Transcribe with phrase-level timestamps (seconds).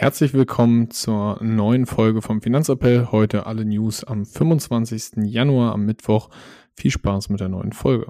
[0.00, 3.08] Herzlich willkommen zur neuen Folge vom Finanzappell.
[3.10, 5.24] Heute alle News am 25.
[5.24, 6.28] Januar am Mittwoch.
[6.76, 8.06] Viel Spaß mit der neuen Folge.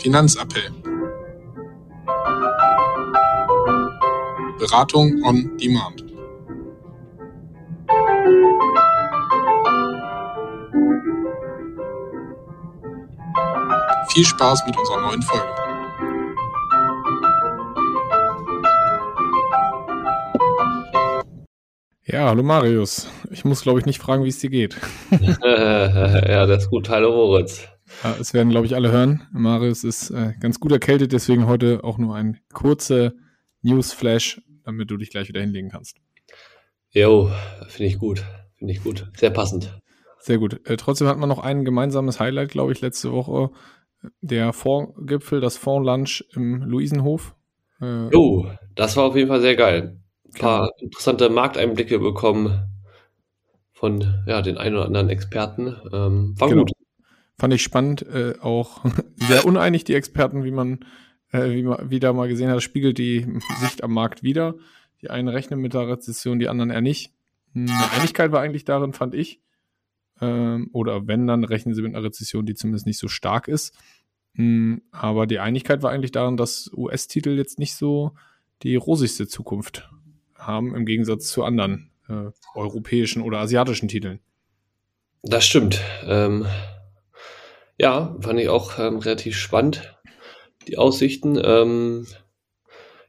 [0.00, 0.72] Finanzappell.
[4.58, 6.13] Beratung on Demand.
[14.14, 15.44] Viel Spaß mit unserer neuen Folge.
[22.04, 23.08] Ja, hallo Marius.
[23.32, 24.76] Ich muss, glaube ich, nicht fragen, wie es dir geht.
[25.42, 26.88] ja, das ist gut.
[26.90, 27.66] Hallo Moritz.
[28.04, 29.26] Ja, es werden, glaube ich, alle hören.
[29.32, 33.14] Marius ist äh, ganz gut erkältet, deswegen heute auch nur ein kurzer
[33.62, 35.96] Newsflash, damit du dich gleich wieder hinlegen kannst.
[36.90, 37.32] Jo,
[37.66, 38.24] finde ich gut.
[38.58, 39.10] Finde ich gut.
[39.16, 39.76] Sehr passend.
[40.20, 40.64] Sehr gut.
[40.68, 43.50] Äh, trotzdem hat man noch ein gemeinsames Highlight, glaube ich, letzte Woche
[44.20, 47.34] der Fondsgipfel, das Fondslunch im Luisenhof.
[47.80, 50.00] Äh, oh, das war auf jeden Fall sehr geil.
[50.26, 50.72] Ein paar genau.
[50.78, 52.68] interessante Markteinblicke bekommen
[53.72, 55.76] von ja, den ein oder anderen Experten.
[55.92, 56.62] Ähm, war genau.
[56.62, 56.72] gut.
[57.38, 58.84] Fand ich spannend, äh, auch
[59.16, 60.80] sehr uneinig die Experten, wie man,
[61.32, 63.26] äh, wie man wieder mal gesehen hat, spiegelt die
[63.60, 64.54] Sicht am Markt wieder.
[65.02, 67.12] Die einen rechnen mit der Rezession, die anderen eher nicht.
[67.54, 69.40] Eine Einigkeit war eigentlich darin, fand ich.
[70.20, 73.74] Ähm, oder wenn, dann rechnen sie mit einer Rezession, die zumindest nicht so stark ist.
[74.34, 78.12] Hm, aber die Einigkeit war eigentlich darin, dass US-Titel jetzt nicht so
[78.62, 79.88] die rosigste Zukunft
[80.36, 84.20] haben, im Gegensatz zu anderen äh, europäischen oder asiatischen Titeln.
[85.22, 85.80] Das stimmt.
[86.06, 86.46] Ähm,
[87.78, 89.96] ja, fand ich auch ähm, relativ spannend,
[90.68, 91.40] die Aussichten.
[91.42, 92.06] Ähm,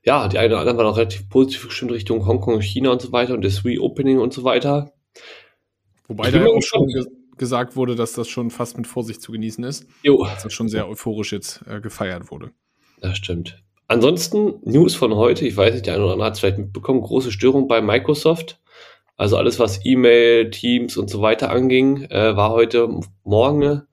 [0.04, 3.12] ja, die einen oder anderen waren auch relativ positiv gestimmt Richtung Hongkong, China und so
[3.12, 4.94] weiter und das Reopening und so weiter.
[6.08, 6.88] Wobei da auch schon
[7.38, 9.88] gesagt wurde, dass das schon fast mit Vorsicht zu genießen ist.
[10.04, 10.24] Jo.
[10.26, 12.52] Dass das schon sehr euphorisch jetzt äh, gefeiert wurde.
[13.02, 13.62] Das stimmt.
[13.88, 17.02] Ansonsten News von heute, ich weiß nicht, der eine oder andere hat es vielleicht mitbekommen,
[17.02, 18.60] große Störung bei Microsoft.
[19.18, 23.84] Also alles, was E-Mail, Teams und so weiter anging, äh, war heute Morgen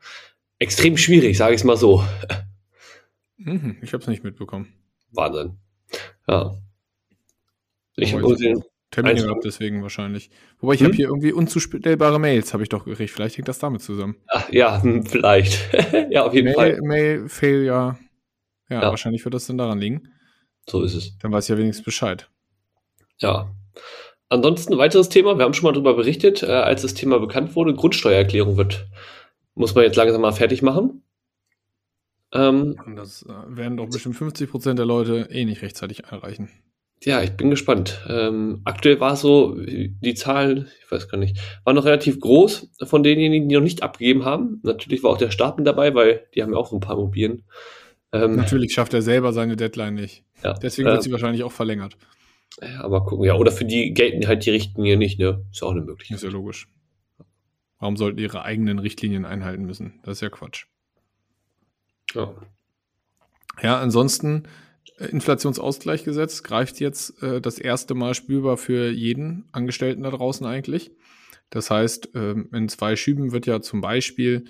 [0.59, 2.05] extrem schwierig, sage ich es mal so.
[3.37, 4.73] Mhm, ich habe es nicht mitbekommen.
[5.11, 5.59] Wahnsinn.
[6.29, 6.55] Ja.
[7.97, 10.31] Ich habe Termine also, gehabt, deswegen wahrscheinlich.
[10.61, 10.89] Wobei ich hm?
[10.89, 13.11] habe hier irgendwie unzustellbare Mails, habe ich doch gekriegt.
[13.11, 14.17] Vielleicht hängt das damit zusammen.
[14.29, 15.59] Ach, ja, hm, vielleicht.
[16.11, 16.81] ja, auf jeden Mail, Fall.
[16.83, 17.99] Mail, Fail, ja.
[18.69, 18.83] ja.
[18.83, 20.13] wahrscheinlich wird das dann daran liegen.
[20.69, 21.17] So ist es.
[21.19, 22.29] Dann weiß ich ja wenigstens Bescheid.
[23.19, 23.51] Ja.
[24.29, 27.75] Ansonsten weiteres Thema, wir haben schon mal darüber berichtet, äh, als das Thema bekannt wurde,
[27.75, 28.89] Grundsteuererklärung wird,
[29.55, 31.03] muss man jetzt langsam mal fertig machen.
[32.33, 36.51] Ähm, das äh, werden doch bestimmt 50 Prozent der Leute eh nicht rechtzeitig einreichen.
[37.05, 38.01] Ja, ich bin gespannt.
[38.09, 42.71] Ähm, aktuell war es so, die Zahlen, ich weiß gar nicht, waren noch relativ groß
[42.85, 44.61] von denjenigen, die noch nicht abgegeben haben.
[44.63, 46.97] Natürlich war auch der Staat mit dabei, weil die haben ja auch so ein paar
[46.97, 47.45] Immobilien.
[48.13, 50.25] Ähm, Natürlich schafft er selber seine Deadline nicht.
[50.45, 51.97] Ja, Deswegen wird äh, sie wahrscheinlich auch verlängert.
[52.61, 53.25] Ja, aber gucken.
[53.25, 55.45] Ja, oder für die gelten halt die Richtlinien nicht, ne?
[55.51, 56.17] Ist ja auch eine Möglichkeit.
[56.17, 56.69] Ist ja logisch.
[57.79, 59.99] Warum sollten ihre eigenen Richtlinien einhalten müssen?
[60.05, 60.67] Das ist ja Quatsch.
[62.15, 62.33] Ja.
[63.61, 64.45] Ja, ansonsten
[64.99, 70.93] Inflationsausgleichgesetz greift jetzt äh, das erste Mal spürbar für jeden Angestellten da draußen eigentlich.
[71.51, 74.45] Das heißt, ähm, in zwei Schüben wird ja zum Beispiel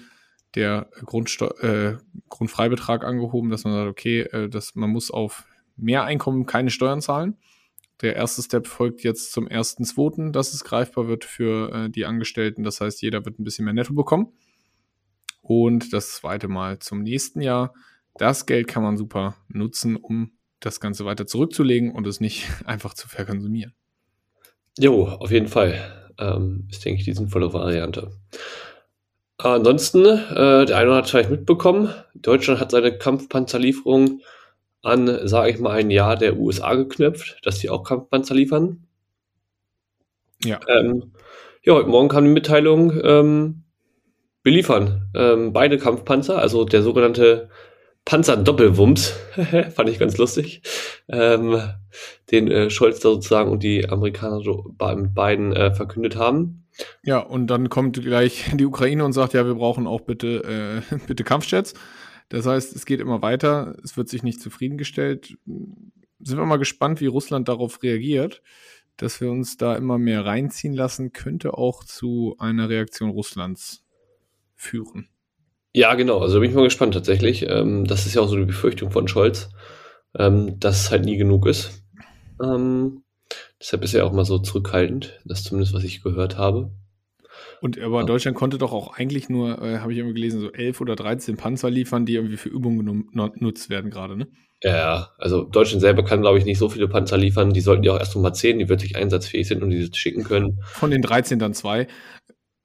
[0.55, 1.97] der Grundsteu äh,
[2.29, 5.45] Grundfreibetrag angehoben, dass man sagt, okay, äh, dass man muss auf
[5.77, 7.37] mehr Einkommen keine Steuern zahlen.
[8.03, 12.05] Der erste Step folgt jetzt zum ersten zweiten, dass es greifbar wird für äh, die
[12.05, 12.65] Angestellten.
[12.65, 14.33] Das heißt, jeder wird ein bisschen mehr Netto bekommen.
[15.41, 17.75] Und das zweite Mal zum nächsten Jahr.
[18.15, 22.95] Das Geld kann man super nutzen, um das Ganze weiter zurückzulegen und es nicht einfach
[22.95, 23.75] zu verkonsumieren.
[24.79, 26.13] Jo, auf jeden Fall.
[26.19, 28.13] Ähm, ist, denke ich, die sinnvolle Variante.
[29.39, 34.21] Ansonsten, äh, der eine hat vielleicht mitbekommen, Deutschland hat seine Kampfpanzerlieferung
[34.83, 38.87] an, sage ich mal, ein Jahr der USA geknüpft, dass sie auch Kampfpanzer liefern.
[40.45, 40.61] Ja.
[40.69, 41.13] Ähm,
[41.63, 43.63] ja, heute Morgen kam die Mitteilung, ähm,
[44.43, 47.49] wir liefern ähm, beide Kampfpanzer, also der sogenannte
[48.05, 49.15] Panzer-Doppelwumms,
[49.75, 50.63] fand ich ganz lustig,
[51.09, 51.63] ähm,
[52.31, 56.67] den äh, Scholz da sozusagen und die Amerikaner so bei, beiden äh, verkündet haben.
[57.05, 60.97] Ja, und dann kommt gleich die Ukraine und sagt, ja, wir brauchen auch bitte, äh,
[61.07, 61.75] bitte Kampfjets.
[62.29, 65.37] Das heißt, es geht immer weiter, es wird sich nicht zufriedengestellt.
[65.45, 68.43] Sind wir mal gespannt, wie Russland darauf reagiert.
[68.97, 73.85] Dass wir uns da immer mehr reinziehen lassen, könnte auch zu einer Reaktion Russlands
[74.55, 75.09] führen.
[75.75, 76.19] Ja, genau.
[76.19, 77.47] Also bin ich mal gespannt tatsächlich.
[77.49, 79.51] Ähm, das ist ja auch so die Befürchtung von Scholz,
[80.19, 81.83] ähm, dass es halt nie genug ist.
[82.43, 83.03] Ähm,
[83.61, 85.21] deshalb ist er auch mal so zurückhaltend.
[85.25, 86.73] Das ist zumindest, was ich gehört habe.
[87.63, 88.07] Und aber ja.
[88.07, 91.37] Deutschland konnte doch auch eigentlich nur, äh, habe ich irgendwie gelesen, so elf oder 13
[91.37, 94.27] Panzer liefern, die irgendwie für Übungen genutzt werden gerade, ne?
[94.65, 97.53] Ja, also Deutschland selber kann, glaube ich, nicht so viele Panzer liefern.
[97.53, 100.61] Die sollten ja auch erst mal 10, die wirklich einsatzfähig sind und die schicken können.
[100.65, 101.89] Von den 13 dann zwei.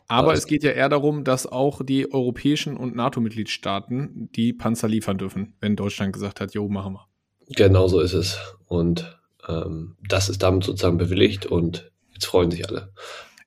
[0.07, 5.17] Aber es geht ja eher darum, dass auch die europäischen und NATO-Mitgliedstaaten die Panzer liefern
[5.17, 7.07] dürfen, wenn Deutschland gesagt hat, jo, machen wir.
[7.55, 8.39] Genau so ist es.
[8.67, 12.93] Und ähm, das ist damit sozusagen bewilligt und jetzt freuen sich alle.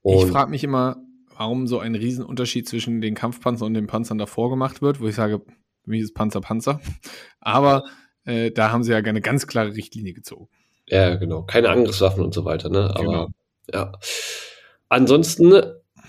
[0.03, 0.97] Und ich frage mich immer,
[1.37, 5.15] warum so ein Riesenunterschied zwischen den Kampfpanzern und den Panzern davor gemacht wird, wo ich
[5.15, 5.41] sage,
[5.85, 6.81] für mich ist Panzer Panzer.
[7.41, 7.85] Aber
[8.25, 10.49] äh, da haben sie ja eine ganz klare Richtlinie gezogen.
[10.87, 11.43] Ja, genau.
[11.45, 12.91] Keine Angriffswaffen und so weiter, ne?
[12.95, 13.29] Aber genau.
[13.73, 13.93] ja.
[14.89, 15.63] Ansonsten,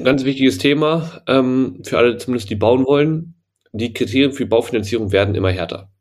[0.03, 3.35] ganz wichtiges Thema, ähm, für alle zumindest, die bauen wollen,
[3.73, 5.91] die Kriterien für Baufinanzierung werden immer härter.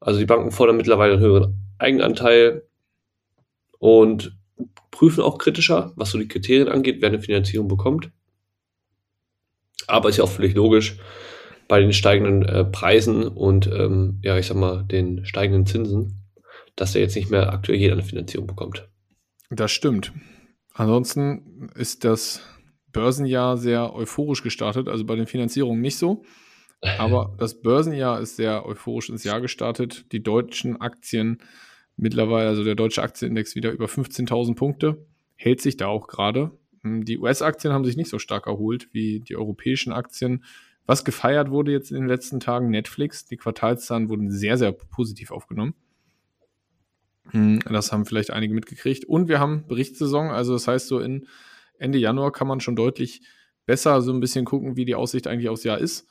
[0.00, 2.62] Also die Banken fordern mittlerweile einen höheren Eigenanteil
[3.78, 4.36] und
[4.90, 8.10] prüfen auch kritischer, was so die Kriterien angeht, wer eine Finanzierung bekommt.
[9.86, 10.96] Aber ist ja auch völlig logisch,
[11.68, 16.22] bei den steigenden äh, Preisen und ähm, ja, ich sag mal, den steigenden Zinsen,
[16.76, 18.88] dass er jetzt nicht mehr aktuell jeder eine Finanzierung bekommt.
[19.50, 20.12] Das stimmt.
[20.74, 22.42] Ansonsten ist das
[22.92, 26.24] Börsenjahr sehr euphorisch gestartet, also bei den Finanzierungen nicht so.
[26.98, 30.12] Aber das Börsenjahr ist sehr euphorisch ins Jahr gestartet.
[30.12, 31.38] Die deutschen Aktien
[31.96, 36.50] mittlerweile, also der deutsche Aktienindex wieder über 15.000 Punkte, hält sich da auch gerade.
[36.82, 40.44] Hm, die US-Aktien haben sich nicht so stark erholt wie die europäischen Aktien.
[40.84, 43.24] Was gefeiert wurde jetzt in den letzten Tagen, Netflix.
[43.24, 45.74] Die Quartalszahlen wurden sehr, sehr positiv aufgenommen.
[47.30, 49.04] Hm, das haben vielleicht einige mitgekriegt.
[49.04, 51.26] Und wir haben Berichtssaison, also das heißt, so in
[51.82, 53.22] Ende Januar kann man schon deutlich
[53.66, 56.06] besser so ein bisschen gucken, wie die Aussicht eigentlich aufs Jahr ist.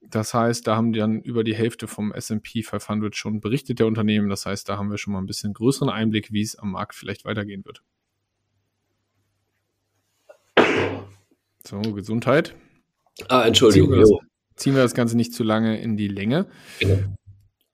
[0.00, 3.86] Das heißt, da haben die dann über die Hälfte vom SP 500 schon berichtet, der
[3.86, 4.28] Unternehmen.
[4.28, 6.94] Das heißt, da haben wir schon mal ein bisschen größeren Einblick, wie es am Markt
[6.94, 7.82] vielleicht weitergehen wird.
[11.66, 12.54] So, Gesundheit.
[13.28, 13.90] Ah, Entschuldigung.
[13.90, 16.46] Ziehen wir, das, ziehen wir das Ganze nicht zu lange in die Länge.
[16.78, 16.98] Genau.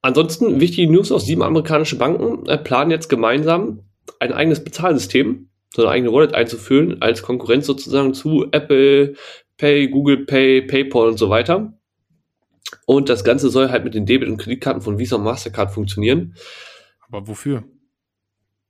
[0.02, 3.84] Ansonsten wichtige News aus sieben amerikanische Banken äh, planen jetzt gemeinsam
[4.18, 9.14] ein eigenes Bezahlsystem, so eine eigene Wallet einzuführen, als Konkurrenz sozusagen zu Apple
[9.56, 11.78] Pay, Google Pay, PayPal und so weiter.
[12.86, 16.34] Und das Ganze soll halt mit den Debit- und Kreditkarten von Visa und Mastercard funktionieren.
[17.06, 17.64] Aber wofür?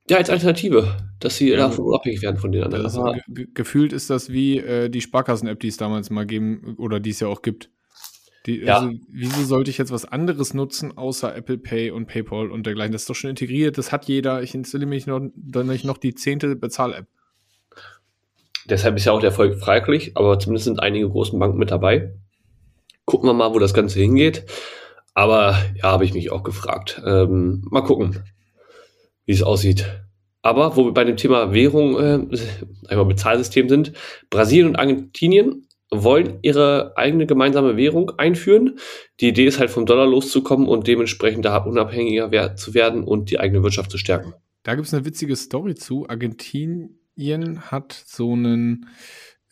[0.09, 2.85] Ja, als Alternative, dass sie ja, davon unabhängig werden von den anderen.
[2.85, 7.01] Also, ge gefühlt ist das wie äh, die Sparkassen-App, die es damals mal geben oder
[7.01, 7.71] die es ja auch gibt.
[8.47, 8.79] Die, ja.
[8.79, 12.93] Also, wieso sollte ich jetzt was anderes nutzen, außer Apple Pay und PayPal und dergleichen?
[12.93, 14.43] Das ist doch schon integriert, das hat jeder.
[14.43, 17.07] Ich installiere mich noch, dann nicht noch die zehnte Bezahl-App.
[18.69, 22.15] Deshalb ist ja auch der Erfolg freiwillig, aber zumindest sind einige großen Banken mit dabei.
[23.05, 24.45] Gucken wir mal, wo das Ganze hingeht.
[25.13, 27.01] Aber ja, habe ich mich auch gefragt.
[27.05, 28.25] Ähm, mal gucken
[29.27, 29.87] wie es aussieht.
[30.43, 32.39] Aber wo wir bei dem Thema Währung, äh,
[32.89, 33.93] einmal Bezahlsystem sind,
[34.31, 35.67] Brasilien und Argentinien
[36.03, 38.79] wollen ihre eigene gemeinsame Währung einführen.
[39.21, 43.39] Die Idee ist halt vom Dollar loszukommen und dementsprechend da unabhängiger zu werden und die
[43.39, 44.35] eigene Wirtschaft zu stärken.
[44.63, 46.09] Da gibt es eine witzige Story zu.
[46.09, 48.89] Argentinien hat so einen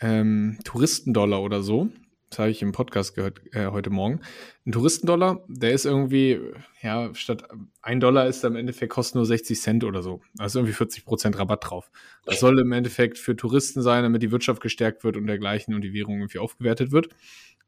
[0.01, 1.91] ähm, Touristendollar oder so
[2.33, 4.21] das habe ich im Podcast gehört äh, heute Morgen.
[4.65, 6.41] Ein Touristendollar, der ist irgendwie,
[6.81, 7.47] ja, statt
[7.83, 10.23] ein Dollar ist er im Endeffekt kostet nur 60 Cent oder so.
[10.39, 11.91] Also irgendwie 40 Prozent Rabatt drauf.
[12.25, 15.83] Das soll im Endeffekt für Touristen sein, damit die Wirtschaft gestärkt wird und dergleichen und
[15.83, 17.11] die Währung irgendwie aufgewertet wird.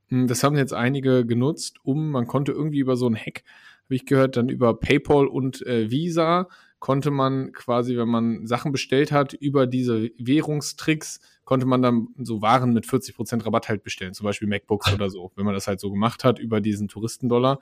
[0.09, 3.45] Hm, das haben jetzt einige genutzt, um, man konnte irgendwie über so ein Hack,
[3.85, 6.49] habe ich gehört, dann über PayPal und äh, Visa
[6.85, 12.43] konnte man quasi, wenn man Sachen bestellt hat, über diese Währungstricks, konnte man dann so
[12.43, 15.81] Waren mit 40% Rabatt halt bestellen, zum Beispiel MacBooks oder so, wenn man das halt
[15.81, 17.61] so gemacht hat über diesen Touristendollar.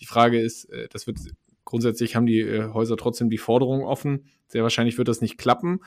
[0.00, 1.18] Die Frage ist, äh, das wird
[1.64, 4.24] grundsätzlich haben die äh, Häuser trotzdem die Forderung offen.
[4.48, 5.78] Sehr wahrscheinlich wird das nicht klappen,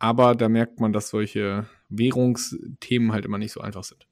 [0.00, 4.08] aber da merkt man, dass solche Währungsthemen halt immer nicht so einfach sind.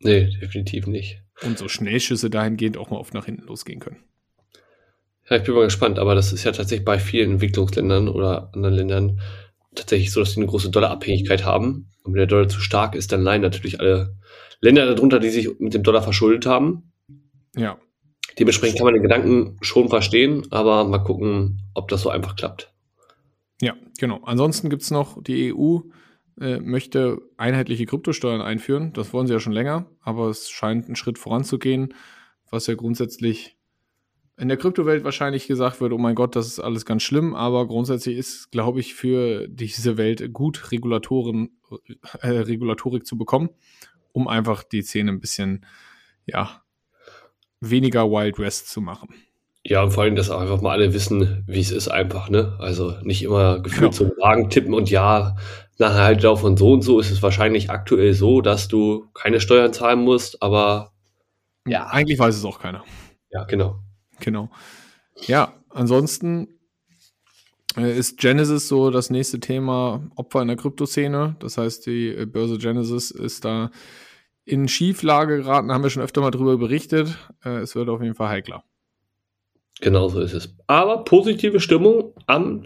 [0.00, 1.22] Nee, definitiv nicht.
[1.40, 4.04] Und so Schnellschüsse dahingehend auch mal oft nach hinten losgehen können.
[5.30, 8.74] Ja, ich bin mal gespannt, aber das ist ja tatsächlich bei vielen Entwicklungsländern oder anderen
[8.74, 9.20] Ländern
[9.74, 11.90] tatsächlich so, dass sie eine große Dollarabhängigkeit haben.
[12.02, 14.16] Und wenn der Dollar zu stark ist, dann leiden natürlich alle
[14.60, 16.92] Länder darunter, die sich mit dem Dollar verschuldet haben.
[17.54, 17.78] Ja.
[18.38, 22.72] Dementsprechend kann man den Gedanken schon verstehen, aber mal gucken, ob das so einfach klappt.
[23.60, 24.20] Ja, genau.
[24.24, 25.80] Ansonsten gibt es noch, die EU
[26.40, 28.92] äh, möchte einheitliche Kryptosteuern einführen.
[28.92, 31.94] Das wollen sie ja schon länger, aber es scheint einen Schritt voranzugehen,
[32.50, 33.57] was ja grundsätzlich
[34.38, 37.66] in der Kryptowelt wahrscheinlich gesagt wird, oh mein Gott, das ist alles ganz schlimm, aber
[37.66, 41.50] grundsätzlich ist, glaube ich, für diese Welt gut, Regulatoren,
[42.20, 43.50] äh, Regulatorik zu bekommen,
[44.12, 45.66] um einfach die Szene ein bisschen,
[46.26, 46.62] ja,
[47.60, 49.08] weniger Wild West zu machen.
[49.64, 52.56] Ja, und vor allem, dass auch einfach mal alle wissen, wie es ist einfach, ne?
[52.60, 54.10] Also nicht immer gefühlt genau.
[54.10, 55.36] so Wagen tippen und ja,
[55.78, 59.40] nach einer Haltedauer von so und so ist es wahrscheinlich aktuell so, dass du keine
[59.40, 60.92] Steuern zahlen musst, aber
[61.66, 61.86] ja.
[61.88, 62.84] Eigentlich weiß es auch keiner.
[63.30, 63.80] Ja, genau.
[64.20, 64.50] Genau.
[65.26, 66.48] Ja, ansonsten
[67.76, 71.36] äh, ist Genesis so das nächste Thema Opfer in der Kryptoszene.
[71.40, 73.70] Das heißt, die äh, Börse Genesis ist da
[74.44, 77.16] in Schieflage geraten, haben wir schon öfter mal drüber berichtet.
[77.44, 78.64] Äh, es wird auf jeden Fall heikler.
[79.80, 80.56] Genau so ist es.
[80.66, 82.64] Aber positive Stimmung am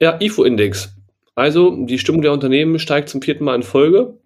[0.00, 0.94] ja, IFO-Index.
[1.34, 4.18] Also die Stimmung der Unternehmen steigt zum vierten Mal in Folge.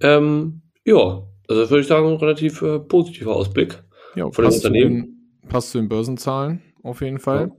[0.00, 3.82] Ähm, ja, also würde ich sagen, ein relativ äh, positiver Ausblick
[4.14, 5.02] ja, von den Unternehmen.
[5.42, 7.50] Den, passt zu den Börsenzahlen auf jeden Fall.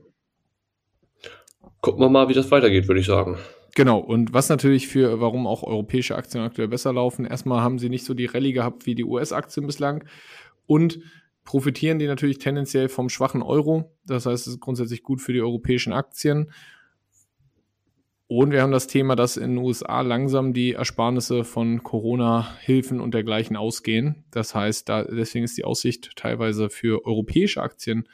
[1.21, 1.69] Ja.
[1.81, 3.37] Gucken wir mal, wie das weitergeht, würde ich sagen.
[3.75, 7.89] Genau, und was natürlich für, warum auch europäische Aktien aktuell besser laufen, erstmal haben sie
[7.89, 10.03] nicht so die Rallye gehabt wie die US-Aktien bislang
[10.67, 10.99] und
[11.43, 13.91] profitieren die natürlich tendenziell vom schwachen Euro.
[14.05, 16.51] Das heißt, es ist grundsätzlich gut für die europäischen Aktien.
[18.35, 23.13] Und wir haben das Thema, dass in den USA langsam die Ersparnisse von Corona-Hilfen und
[23.13, 24.25] dergleichen ausgehen.
[24.31, 28.09] Das heißt, da, deswegen ist die Aussicht teilweise für europäische Aktien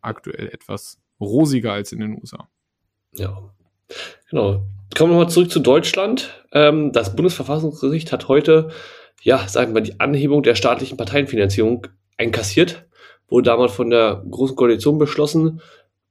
[0.00, 2.48] aktuell etwas rosiger als in den USA.
[3.12, 3.52] Ja,
[4.30, 4.62] genau.
[4.96, 6.46] Kommen wir mal zurück zu Deutschland.
[6.52, 8.70] Ähm, das Bundesverfassungsgericht hat heute,
[9.20, 12.86] ja, sagen wir mal, die Anhebung der staatlichen Parteienfinanzierung einkassiert.
[13.28, 15.60] Wurde damals von der Großen Koalition beschlossen.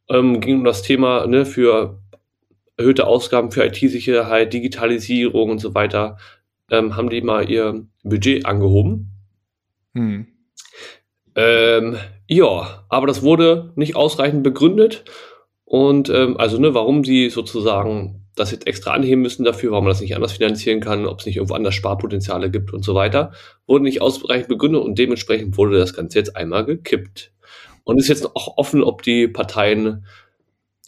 [0.09, 1.97] Ähm, ging um das Thema ne, für
[2.81, 6.17] erhöhte Ausgaben für IT-Sicherheit, Digitalisierung und so weiter,
[6.69, 9.11] ähm, haben die mal ihr Budget angehoben.
[9.93, 10.27] Hm.
[11.35, 11.97] Ähm,
[12.27, 15.05] ja, aber das wurde nicht ausreichend begründet.
[15.65, 19.91] Und ähm, also, ne, warum sie sozusagen das jetzt extra anheben müssen dafür, warum man
[19.91, 23.31] das nicht anders finanzieren kann, ob es nicht irgendwo anders Sparpotenziale gibt und so weiter,
[23.67, 27.33] wurde nicht ausreichend begründet und dementsprechend wurde das Ganze jetzt einmal gekippt.
[27.83, 30.05] Und ist jetzt auch offen, ob die Parteien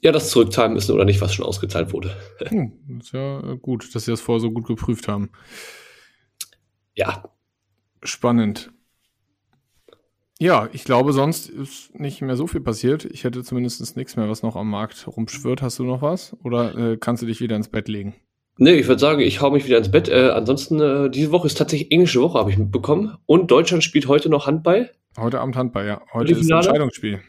[0.03, 2.15] ja das zurückzahlen müssen oder nicht, was schon ausgezahlt wurde.
[2.49, 5.29] Hm, ist ja gut, dass sie das vorher so gut geprüft haben.
[6.93, 7.23] Ja.
[8.03, 8.71] Spannend.
[10.39, 13.05] Ja, ich glaube, sonst ist nicht mehr so viel passiert.
[13.05, 15.61] Ich hätte zumindest nichts mehr, was noch am Markt rumschwirrt.
[15.61, 16.35] Hast du noch was?
[16.43, 18.15] Oder äh, kannst du dich wieder ins Bett legen?
[18.57, 20.09] Nee, ich würde sagen, ich hau mich wieder ins Bett.
[20.09, 23.15] Äh, ansonsten, äh, diese Woche ist tatsächlich englische Woche, habe ich mitbekommen.
[23.25, 24.91] Und Deutschland spielt heute noch Handball.
[25.17, 26.01] Heute Abend Handball, ja.
[26.11, 27.21] Heute ist ein Entscheidungsspiel.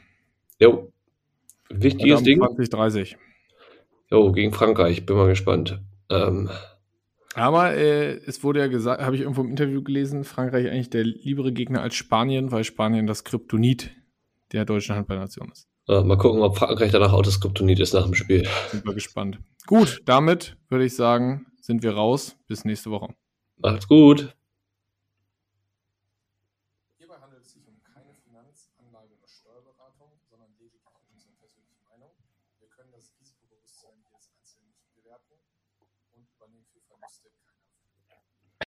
[0.59, 0.93] Jo,
[1.83, 2.39] Wichtiges Ding.
[2.39, 3.17] 2030.
[4.11, 5.07] Jo, gegen Frankreich.
[5.07, 5.81] Bin mal gespannt.
[6.11, 6.51] Ähm.
[7.35, 11.05] Aber äh, es wurde ja gesagt, habe ich irgendwo im Interview gelesen, Frankreich eigentlich der
[11.05, 13.91] liebere Gegner als Spanien, weil Spanien das Kryptonit
[14.53, 15.69] der deutschen Handballnation ist.
[15.89, 18.47] Ja, mal gucken, ob Frankreich danach auch das Kryptonit ist nach dem Spiel.
[18.71, 19.39] Sind wir gespannt.
[19.67, 22.37] Gut, damit würde ich sagen, sind wir raus.
[22.47, 23.15] Bis nächste Woche.
[23.57, 24.35] Macht's gut.